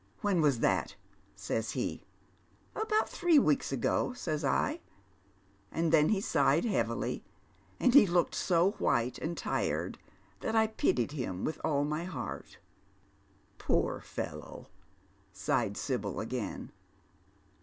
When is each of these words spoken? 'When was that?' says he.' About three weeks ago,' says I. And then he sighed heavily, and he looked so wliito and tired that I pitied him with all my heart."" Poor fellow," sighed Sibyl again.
'When 0.21 0.41
was 0.41 0.61
that?' 0.61 0.95
says 1.35 1.73
he.' 1.73 2.03
About 2.75 3.07
three 3.07 3.37
weeks 3.37 3.71
ago,' 3.71 4.13
says 4.13 4.43
I. 4.43 4.79
And 5.71 5.91
then 5.91 6.09
he 6.09 6.19
sighed 6.19 6.65
heavily, 6.65 7.23
and 7.79 7.93
he 7.93 8.07
looked 8.07 8.33
so 8.33 8.71
wliito 8.79 9.19
and 9.19 9.37
tired 9.37 9.99
that 10.39 10.55
I 10.55 10.65
pitied 10.65 11.11
him 11.11 11.45
with 11.45 11.61
all 11.63 11.85
my 11.85 12.05
heart."" 12.05 12.57
Poor 13.59 13.99
fellow," 14.01 14.69
sighed 15.31 15.77
Sibyl 15.77 16.19
again. 16.19 16.71